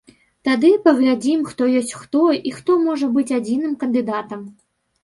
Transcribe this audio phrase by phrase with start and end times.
[0.47, 4.41] Тады і паглядзім, хто ёсць хто і хто можа быць адзіным кандыдатам.